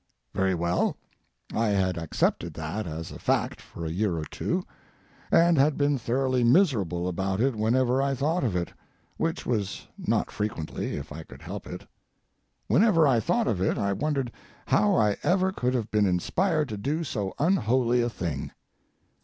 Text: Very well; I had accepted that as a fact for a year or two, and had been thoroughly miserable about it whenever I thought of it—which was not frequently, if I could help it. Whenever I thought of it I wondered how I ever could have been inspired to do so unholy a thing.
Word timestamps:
Very 0.33 0.55
well; 0.55 0.97
I 1.53 1.67
had 1.67 1.95
accepted 1.95 2.55
that 2.55 2.87
as 2.87 3.11
a 3.11 3.19
fact 3.19 3.61
for 3.61 3.85
a 3.85 3.91
year 3.91 4.17
or 4.17 4.25
two, 4.25 4.63
and 5.31 5.59
had 5.59 5.77
been 5.77 5.99
thoroughly 5.99 6.43
miserable 6.43 7.07
about 7.07 7.39
it 7.39 7.55
whenever 7.55 8.01
I 8.01 8.15
thought 8.15 8.43
of 8.43 8.55
it—which 8.55 9.45
was 9.45 9.87
not 9.99 10.31
frequently, 10.31 10.95
if 10.95 11.11
I 11.11 11.21
could 11.21 11.43
help 11.43 11.67
it. 11.67 11.85
Whenever 12.65 13.07
I 13.07 13.19
thought 13.19 13.45
of 13.47 13.61
it 13.61 13.77
I 13.77 13.93
wondered 13.93 14.31
how 14.65 14.95
I 14.95 15.17
ever 15.21 15.51
could 15.51 15.75
have 15.75 15.91
been 15.91 16.07
inspired 16.07 16.69
to 16.69 16.77
do 16.77 17.03
so 17.03 17.35
unholy 17.37 18.01
a 18.01 18.09
thing. 18.09 18.49